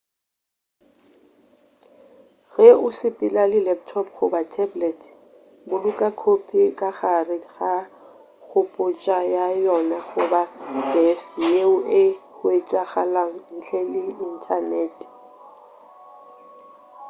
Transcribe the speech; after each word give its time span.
ge 2.51 2.67
o 2.85 2.87
sepela 2.99 3.43
le 3.51 3.59
laptop 3.67 4.05
goba 4.15 4.41
tablet 4.53 4.99
boloka 5.69 6.09
khopi 6.19 6.61
ka 6.79 6.89
gare 6.97 7.37
ga 7.53 7.73
kgopotša 8.47 9.17
ya 9.33 9.45
yona 9.65 9.99
goba 10.09 10.41
deski 10.93 11.41
yeo 11.55 11.75
e 12.01 12.03
hwetšagalago 12.37 13.39
ntle 13.57 13.79
le 13.91 14.01
inthanete 14.27 15.05